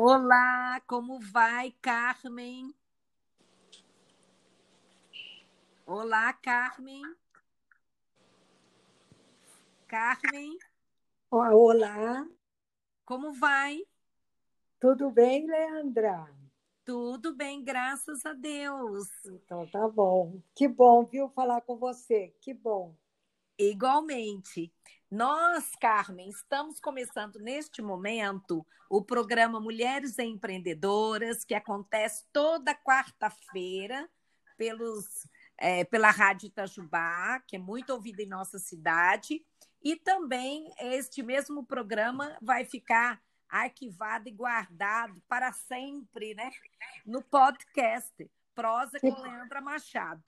Olá, 0.00 0.80
como 0.86 1.18
vai, 1.18 1.74
Carmen? 1.82 2.72
Olá, 5.84 6.32
Carmen. 6.34 7.02
Carmen, 9.88 10.56
Olá, 11.28 12.24
como 13.04 13.32
vai? 13.32 13.82
tudo 14.78 15.10
bem, 15.10 15.48
Leandra? 15.48 16.32
Tudo 16.84 17.34
bem, 17.34 17.64
graças 17.64 18.24
a 18.24 18.34
Deus. 18.34 19.08
Então 19.26 19.66
tá 19.66 19.88
bom. 19.88 20.40
Que 20.54 20.68
bom, 20.68 21.04
viu, 21.06 21.28
falar 21.30 21.60
com 21.62 21.76
você. 21.76 22.32
Que 22.40 22.54
bom. 22.54 22.94
Igualmente. 23.58 24.72
Nós, 25.10 25.72
Carmen, 25.80 26.28
estamos 26.28 26.78
começando 26.78 27.38
neste 27.38 27.80
momento 27.80 28.66
o 28.90 29.02
programa 29.02 29.58
Mulheres 29.58 30.18
Empreendedoras, 30.18 31.46
que 31.46 31.54
acontece 31.54 32.26
toda 32.30 32.74
quarta-feira 32.74 34.06
pelos, 34.58 35.26
é, 35.56 35.82
pela 35.84 36.10
Rádio 36.10 36.48
Itajubá, 36.48 37.40
que 37.46 37.56
é 37.56 37.58
muito 37.58 37.88
ouvida 37.90 38.22
em 38.22 38.28
nossa 38.28 38.58
cidade. 38.58 39.42
E 39.82 39.96
também 39.96 40.70
este 40.78 41.22
mesmo 41.22 41.64
programa 41.64 42.36
vai 42.42 42.66
ficar 42.66 43.18
arquivado 43.48 44.28
e 44.28 44.32
guardado 44.32 45.22
para 45.26 45.50
sempre, 45.52 46.34
né? 46.34 46.50
No 47.06 47.22
podcast 47.22 48.30
Prosa 48.54 49.00
com 49.00 49.22
Leandra 49.22 49.62
Machado. 49.62 50.22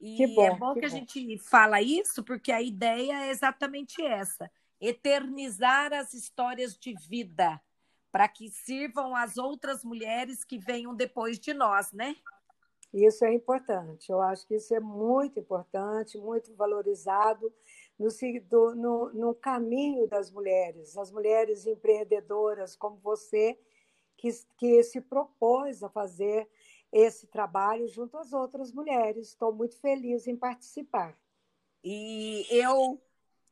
E 0.00 0.16
Que 0.16 0.26
bom, 0.26 0.44
é 0.46 0.58
bom 0.58 0.74
que 0.74 0.80
que 0.80 0.86
a 0.86 0.88
bom. 0.88 0.96
gente 0.96 1.38
fala 1.38 1.80
isso, 1.80 2.22
porque 2.22 2.52
a 2.52 2.60
ideia 2.60 3.26
é 3.26 3.30
exatamente 3.30 4.02
essa: 4.02 4.50
eternizar 4.80 5.92
as 5.92 6.14
histórias 6.14 6.76
de 6.76 6.94
vida, 7.08 7.60
para 8.12 8.28
que 8.28 8.48
sirvam 8.50 9.14
às 9.16 9.36
outras 9.36 9.84
mulheres 9.84 10.44
que 10.44 10.58
venham 10.58 10.94
depois 10.94 11.38
de 11.38 11.54
nós, 11.54 11.92
né? 11.92 12.16
Isso 12.92 13.24
é 13.24 13.34
importante. 13.34 14.10
Eu 14.10 14.20
acho 14.20 14.46
que 14.46 14.54
isso 14.54 14.72
é 14.72 14.78
muito 14.78 15.40
importante, 15.40 16.16
muito 16.16 16.54
valorizado 16.54 17.52
no, 17.98 18.08
no, 18.74 19.12
no 19.12 19.34
caminho 19.34 20.06
das 20.06 20.30
mulheres, 20.30 20.96
as 20.96 21.10
mulheres 21.10 21.66
empreendedoras 21.66 22.76
como 22.76 22.96
você, 22.98 23.58
que, 24.16 24.30
que 24.56 24.82
se 24.84 25.00
propôs 25.00 25.82
a 25.82 25.88
fazer 25.88 26.48
esse 26.94 27.26
trabalho 27.26 27.88
junto 27.88 28.16
às 28.16 28.32
outras 28.32 28.72
mulheres. 28.72 29.28
Estou 29.28 29.52
muito 29.52 29.76
feliz 29.80 30.28
em 30.28 30.36
participar. 30.36 31.18
E 31.82 32.46
eu 32.48 33.02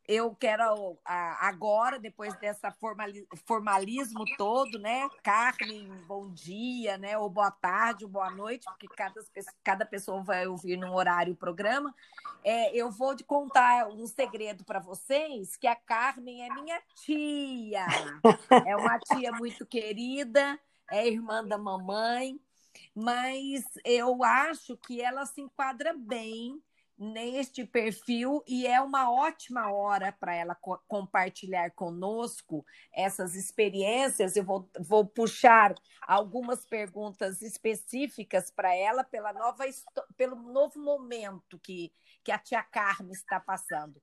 eu 0.09 0.35
quero 0.35 0.99
agora, 1.05 1.97
depois 1.99 2.35
dessa 2.41 2.73
formali- 2.73 3.27
formalismo 3.47 4.25
todo, 4.37 4.77
né? 4.79 5.09
Carmen, 5.23 5.89
bom 6.09 6.29
dia, 6.29 6.99
né? 6.99 7.17
Ou 7.17 7.31
boa 7.31 7.53
tarde, 7.53 8.05
ou 8.05 8.11
boa 8.11 8.29
noite, 8.31 8.65
porque 8.65 8.89
cada, 8.89 9.21
cada 9.63 9.87
pessoa 9.87 10.21
vai 10.23 10.47
ouvir 10.47 10.77
num 10.77 10.93
horário 10.93 11.35
o 11.35 11.37
programa. 11.37 11.95
É, 12.43 12.77
eu 12.77 12.91
vou 12.91 13.15
te 13.15 13.23
contar 13.23 13.89
um 13.89 14.05
segredo 14.07 14.65
para 14.65 14.81
vocês, 14.81 15.57
que 15.57 15.69
a 15.69 15.77
Carmen 15.77 16.45
é 16.45 16.53
minha 16.53 16.83
tia. 16.97 17.87
É 18.67 18.77
uma 18.77 18.99
tia 18.99 19.33
muito 19.33 19.65
querida, 19.65 20.59
é 20.91 21.07
irmã 21.07 21.45
da 21.45 21.57
mamãe, 21.57 22.41
mas 22.95 23.65
eu 23.85 24.23
acho 24.23 24.77
que 24.77 25.01
ela 25.01 25.25
se 25.27 25.41
enquadra 25.41 25.95
bem 25.95 26.63
neste 26.99 27.65
perfil 27.65 28.45
e 28.47 28.67
é 28.67 28.81
uma 28.81 29.11
ótima 29.11 29.73
hora 29.73 30.13
para 30.13 30.35
ela 30.35 30.55
co- 30.55 30.81
compartilhar 30.87 31.71
conosco 31.73 32.65
essas 32.93 33.35
experiências. 33.35 34.37
Eu 34.37 34.45
vou, 34.45 34.71
vou 34.79 35.05
puxar 35.07 35.75
algumas 36.07 36.65
perguntas 36.65 37.43
específicas 37.43 38.51
para 38.51 38.75
ela 38.75 39.03
pela 39.03 39.33
nova, 39.33 39.65
pelo 40.17 40.37
novo 40.37 40.79
momento 40.79 41.59
que, 41.59 41.93
que 42.23 42.31
a 42.31 42.39
tia 42.39 42.63
Carmen 42.63 43.13
está 43.13 43.41
passando. 43.41 44.01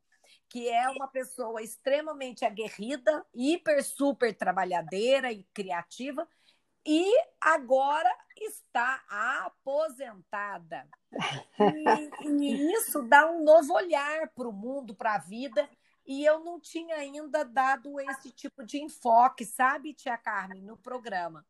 Que 0.50 0.67
é 0.67 0.89
uma 0.89 1.07
pessoa 1.07 1.61
extremamente 1.61 2.44
aguerrida, 2.44 3.25
hiper, 3.33 3.83
super 3.83 4.35
trabalhadeira 4.35 5.31
e 5.31 5.44
criativa, 5.53 6.27
e 6.85 7.06
agora 7.41 8.09
está 8.38 9.03
aposentada. 9.45 10.88
E, 12.22 12.28
e 12.28 12.73
isso 12.73 13.01
dá 13.03 13.29
um 13.29 13.44
novo 13.44 13.73
olhar 13.73 14.29
para 14.29 14.47
o 14.47 14.53
mundo, 14.53 14.95
para 14.95 15.16
a 15.16 15.19
vida. 15.19 15.69
E 16.06 16.25
eu 16.25 16.39
não 16.39 16.59
tinha 16.59 16.95
ainda 16.95 17.44
dado 17.44 18.00
esse 18.00 18.31
tipo 18.31 18.63
de 18.63 18.81
enfoque, 18.81 19.45
sabe, 19.45 19.94
Tia 19.94 20.18
Carmen, 20.18 20.62
no 20.63 20.78
programa. 20.78 21.45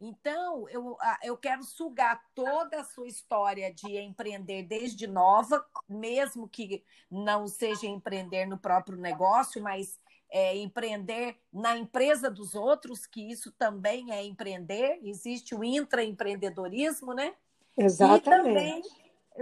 Então, 0.00 0.68
eu, 0.68 0.96
a- 1.00 1.18
eu 1.24 1.36
quero 1.36 1.64
sugar 1.64 2.22
toda 2.34 2.80
a 2.80 2.84
sua 2.84 3.08
história 3.08 3.72
de 3.74 3.98
empreender 3.98 4.62
desde 4.62 5.06
nova, 5.08 5.64
mesmo 5.88 6.48
que 6.48 6.84
não 7.10 7.48
seja 7.48 7.86
empreender 7.86 8.46
no 8.46 8.56
próprio 8.56 8.96
negócio, 8.96 9.60
mas 9.60 9.98
é, 10.30 10.56
empreender 10.56 11.36
na 11.52 11.76
empresa 11.76 12.30
dos 12.30 12.54
outros, 12.54 13.06
que 13.06 13.30
isso 13.30 13.50
também 13.52 14.12
é 14.12 14.24
empreender. 14.24 14.98
Existe 15.02 15.54
o 15.54 15.64
intraempreendedorismo, 15.64 17.14
né? 17.14 17.34
E 17.76 17.84
também 18.20 18.82
Exatamente. 18.82 18.88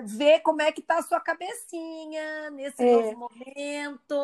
ver 0.05 0.41
como 0.41 0.61
é 0.63 0.71
que 0.71 0.81
está 0.81 0.99
a 0.99 1.03
sua 1.03 1.21
cabecinha 1.21 2.51
nesse 2.51 2.83
É, 2.83 2.93
novo 2.93 3.17
momento, 3.19 4.17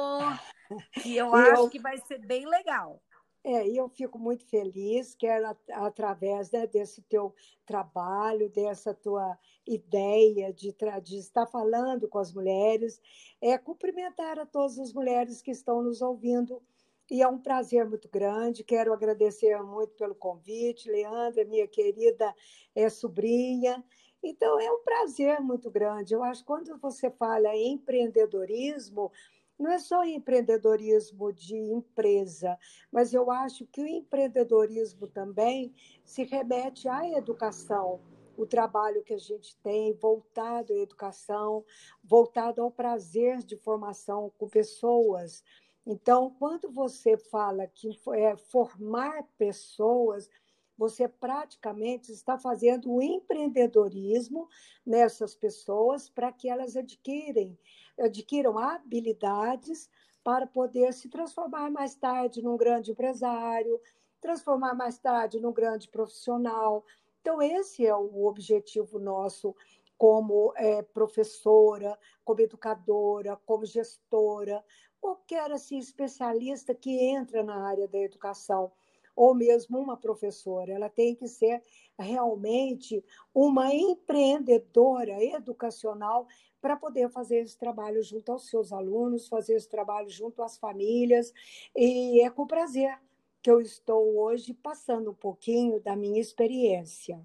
que 1.02 1.16
eu 1.16 1.34
e 1.34 1.40
acho 1.40 1.62
eu 1.62 1.70
que 1.70 1.78
vai 1.78 1.98
ser 1.98 2.18
bem 2.18 2.46
legal. 2.46 3.00
É, 3.44 3.68
eu 3.68 3.88
fico 3.88 4.18
muito 4.18 4.46
feliz 4.46 5.16
que 5.16 5.26
era 5.26 5.56
através, 5.72 6.50
né, 6.52 6.64
desse 6.66 7.02
teu 7.02 7.34
trabalho, 7.66 8.48
dessa 8.48 8.94
tua 8.94 9.36
ideia 9.66 10.52
de, 10.52 10.74
de 11.02 11.16
estar 11.16 11.46
falando 11.46 12.08
com 12.08 12.18
as 12.18 12.32
mulheres, 12.32 13.00
é 13.40 13.58
cumprimentar 13.58 14.38
a 14.38 14.46
todas 14.46 14.78
as 14.78 14.92
mulheres 14.92 15.42
que 15.42 15.50
estão 15.50 15.82
nos 15.82 16.00
ouvindo. 16.00 16.62
E 17.10 17.20
é 17.20 17.28
um 17.28 17.38
prazer 17.38 17.84
muito 17.86 18.08
grande. 18.08 18.64
Quero 18.64 18.92
agradecer 18.92 19.60
muito 19.62 19.94
pelo 19.96 20.14
convite, 20.14 20.90
Leandra, 20.90 21.44
minha 21.44 21.66
querida 21.66 22.32
é, 22.74 22.88
sobrinha. 22.88 23.84
Então, 24.22 24.60
é 24.60 24.70
um 24.70 24.82
prazer 24.84 25.40
muito 25.40 25.68
grande. 25.68 26.14
Eu 26.14 26.22
acho 26.22 26.42
que 26.42 26.46
quando 26.46 26.78
você 26.78 27.10
fala 27.10 27.54
em 27.56 27.72
empreendedorismo, 27.72 29.10
não 29.58 29.70
é 29.70 29.78
só 29.78 30.04
empreendedorismo 30.04 31.32
de 31.32 31.56
empresa, 31.56 32.58
mas 32.90 33.14
eu 33.14 33.30
acho 33.30 33.66
que 33.66 33.80
o 33.80 33.86
empreendedorismo 33.86 35.06
também 35.06 35.74
se 36.04 36.24
remete 36.24 36.88
à 36.88 37.08
educação, 37.08 38.00
o 38.36 38.46
trabalho 38.46 39.02
que 39.04 39.14
a 39.14 39.18
gente 39.18 39.56
tem 39.58 39.92
voltado 39.92 40.72
à 40.72 40.76
educação, 40.76 41.64
voltado 42.02 42.62
ao 42.62 42.70
prazer 42.70 43.38
de 43.38 43.56
formação 43.56 44.32
com 44.38 44.48
pessoas. 44.48 45.44
Então, 45.86 46.34
quando 46.38 46.70
você 46.70 47.16
fala 47.16 47.66
que 47.66 47.90
é 48.14 48.36
formar 48.36 49.24
pessoas, 49.36 50.30
você 50.76 51.06
praticamente 51.06 52.10
está 52.10 52.38
fazendo 52.38 52.92
o 52.92 53.02
empreendedorismo 53.02 54.48
nessas 54.84 55.34
pessoas 55.34 56.08
para 56.08 56.32
que 56.32 56.48
elas 56.48 56.76
adquirem, 56.76 57.56
adquiram 57.98 58.58
habilidades 58.58 59.88
para 60.22 60.46
poder 60.46 60.92
se 60.92 61.08
transformar 61.08 61.70
mais 61.70 61.94
tarde 61.94 62.42
num 62.42 62.56
grande 62.56 62.92
empresário, 62.92 63.80
transformar 64.20 64.74
mais 64.74 64.98
tarde 64.98 65.40
num 65.40 65.52
grande 65.52 65.88
profissional. 65.88 66.84
Então, 67.20 67.42
esse 67.42 67.86
é 67.86 67.94
o 67.94 68.24
objetivo 68.26 68.98
nosso 68.98 69.54
como 69.98 70.52
é, 70.56 70.82
professora, 70.82 71.96
como 72.24 72.40
educadora, 72.40 73.36
como 73.46 73.64
gestora, 73.64 74.64
qualquer 75.00 75.50
assim, 75.52 75.78
especialista 75.78 76.74
que 76.74 76.90
entra 76.90 77.42
na 77.42 77.68
área 77.68 77.86
da 77.86 77.98
educação, 77.98 78.72
ou 79.14 79.34
mesmo 79.34 79.78
uma 79.78 79.96
professora. 79.96 80.72
Ela 80.72 80.88
tem 80.88 81.14
que 81.14 81.28
ser 81.28 81.62
realmente 81.98 83.04
uma 83.34 83.72
empreendedora 83.72 85.22
educacional 85.22 86.26
para 86.60 86.76
poder 86.76 87.10
fazer 87.10 87.40
esse 87.40 87.58
trabalho 87.58 88.02
junto 88.02 88.32
aos 88.32 88.48
seus 88.48 88.72
alunos, 88.72 89.28
fazer 89.28 89.54
esse 89.54 89.68
trabalho 89.68 90.08
junto 90.08 90.42
às 90.42 90.56
famílias. 90.56 91.32
E 91.74 92.20
é 92.20 92.30
com 92.30 92.46
prazer 92.46 92.98
que 93.42 93.50
eu 93.50 93.60
estou 93.60 94.16
hoje 94.18 94.54
passando 94.54 95.10
um 95.10 95.14
pouquinho 95.14 95.80
da 95.80 95.96
minha 95.96 96.20
experiência. 96.20 97.20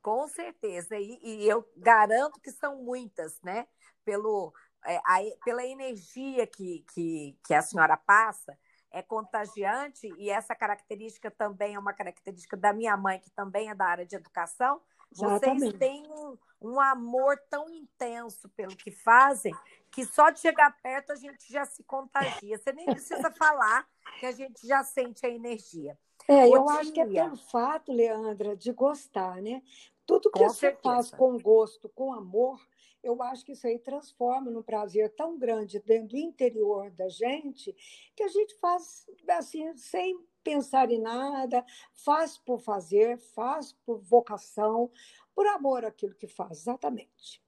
Com 0.00 0.26
certeza, 0.28 0.96
e, 0.96 1.18
e 1.22 1.48
eu 1.48 1.68
garanto 1.76 2.40
que 2.40 2.50
são 2.50 2.82
muitas, 2.82 3.38
né? 3.42 3.66
Pelo, 4.02 4.52
é, 4.86 4.96
a, 4.98 5.18
pela 5.44 5.66
energia 5.66 6.46
que, 6.46 6.84
que, 6.94 7.36
que 7.44 7.52
a 7.52 7.60
senhora 7.60 7.96
passa, 7.96 8.56
é 8.90 9.02
contagiante, 9.02 10.12
e 10.18 10.30
essa 10.30 10.54
característica 10.54 11.30
também 11.30 11.74
é 11.74 11.78
uma 11.78 11.92
característica 11.92 12.56
da 12.56 12.72
minha 12.72 12.96
mãe, 12.96 13.20
que 13.20 13.30
também 13.30 13.70
é 13.70 13.74
da 13.74 13.86
área 13.86 14.06
de 14.06 14.16
educação. 14.16 14.80
Vocês 15.12 15.72
têm 15.74 16.04
um, 16.08 16.38
um 16.60 16.80
amor 16.80 17.36
tão 17.48 17.68
intenso 17.68 18.48
pelo 18.50 18.76
que 18.76 18.90
fazem 18.90 19.54
que 19.90 20.04
só 20.04 20.30
de 20.30 20.38
chegar 20.38 20.70
perto 20.82 21.12
a 21.12 21.16
gente 21.16 21.52
já 21.52 21.64
se 21.64 21.82
contagia. 21.82 22.56
Você 22.56 22.72
nem 22.72 22.86
precisa 22.86 23.30
falar 23.32 23.86
que 24.18 24.26
a 24.26 24.32
gente 24.32 24.66
já 24.66 24.84
sente 24.84 25.26
a 25.26 25.28
energia. 25.28 25.98
É, 26.28 26.48
eu 26.48 26.68
acho 26.68 26.92
que 26.92 27.00
é 27.00 27.06
pelo 27.06 27.36
fato, 27.36 27.92
Leandra, 27.92 28.56
de 28.56 28.72
gostar, 28.72 29.40
né? 29.42 29.62
Tudo 30.06 30.30
que 30.30 30.38
com 30.38 30.48
você 30.48 30.68
certeza. 30.68 30.82
faz 30.82 31.10
com 31.10 31.38
gosto, 31.38 31.88
com 31.88 32.12
amor, 32.12 32.60
eu 33.02 33.22
acho 33.22 33.44
que 33.44 33.52
isso 33.52 33.66
aí 33.66 33.78
transforma 33.78 34.50
num 34.50 34.62
prazer 34.62 35.10
tão 35.14 35.38
grande 35.38 35.80
dentro 35.80 36.08
do 36.08 36.16
interior 36.16 36.90
da 36.90 37.08
gente 37.08 37.74
que 38.14 38.22
a 38.22 38.28
gente 38.28 38.54
faz 38.56 39.06
assim, 39.28 39.74
sem 39.76 40.18
pensar 40.42 40.90
em 40.90 41.00
nada, 41.00 41.64
faz 41.92 42.36
por 42.38 42.60
fazer, 42.60 43.18
faz 43.18 43.72
por 43.84 44.00
vocação, 44.00 44.90
por 45.34 45.46
amor 45.46 45.84
àquilo 45.84 46.14
que 46.14 46.26
faz, 46.26 46.60
exatamente. 46.60 47.42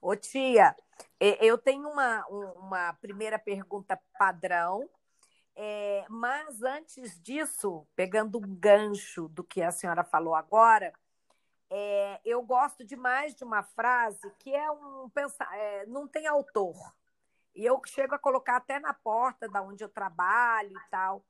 Ô 0.00 0.14
tia, 0.14 0.76
eu 1.18 1.58
tenho 1.58 1.88
uma, 1.88 2.26
uma 2.26 2.92
primeira 2.94 3.38
pergunta 3.38 4.00
padrão, 4.18 4.88
é, 5.56 6.04
mas 6.10 6.62
antes 6.62 7.18
disso, 7.20 7.86
pegando 7.96 8.36
um 8.38 8.54
gancho 8.54 9.26
do 9.28 9.42
que 9.42 9.62
a 9.62 9.72
senhora 9.72 10.04
falou 10.04 10.34
agora, 10.34 10.92
é, 11.70 12.20
eu 12.24 12.42
gosto 12.42 12.84
demais 12.84 13.34
de 13.34 13.42
uma 13.42 13.62
frase 13.62 14.30
que 14.38 14.54
é 14.54 14.70
um 14.70 15.08
pensar, 15.08 15.48
é, 15.56 15.86
não 15.86 16.06
tem 16.06 16.26
autor. 16.26 16.76
E 17.54 17.64
eu 17.64 17.80
chego 17.86 18.14
a 18.14 18.18
colocar 18.18 18.56
até 18.56 18.78
na 18.78 18.92
porta 18.92 19.48
da 19.48 19.62
onde 19.62 19.82
eu 19.82 19.88
trabalho 19.88 20.76
e 20.76 20.90
tal, 20.90 21.24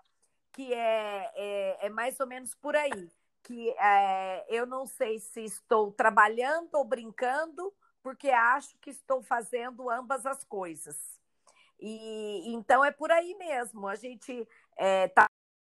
que 0.52 0.75
é, 0.75 1.31
é, 1.37 1.87
é 1.87 1.88
mais 1.88 2.19
ou 2.19 2.26
menos 2.26 2.52
por 2.55 2.75
aí. 2.75 3.08
Que 3.44 3.70
é, 3.79 4.44
eu 4.49 4.67
não 4.67 4.87
sei 4.87 5.20
se 5.20 5.44
estou 5.44 5.93
trabalhando 5.93 6.75
ou 6.75 6.84
brincando, 6.84 7.72
porque 8.02 8.29
acho 8.29 8.76
que 8.79 8.90
estou 8.90 9.22
fazendo 9.22 9.88
ambas 9.88 10.26
as 10.26 10.43
coisas. 10.43 11.17
E 11.81 12.52
então 12.55 12.84
é 12.84 12.90
por 12.90 13.11
aí 13.11 13.34
mesmo. 13.37 13.87
A 13.88 13.94
gente 13.96 14.32
está 14.78 15.25
é, 15.25 15.36